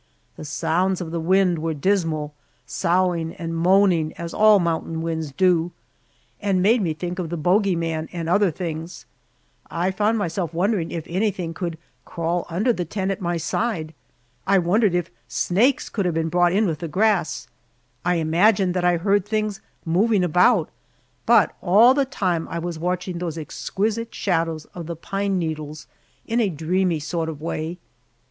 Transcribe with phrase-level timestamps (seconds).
[0.35, 2.33] The sounds of the wind were dismal,
[2.65, 5.73] soughing and moaning as all mountain winds do,
[6.41, 9.05] and made me think of the Bogy man and other things.
[9.69, 13.93] I found myself wondering if anything could crawl under the tent at my side.
[14.47, 17.47] I wondered if snakes could have been brought in with the grass.
[18.03, 20.71] I imagined that I heard things moving about,
[21.27, 25.85] but all the time I was watching those exquisite shadows of the pine needles
[26.25, 27.77] in a dreamy sort of way.